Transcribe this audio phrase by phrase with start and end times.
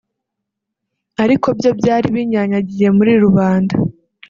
[1.23, 3.75] ariko byo byari binyanyagiye muri rubanda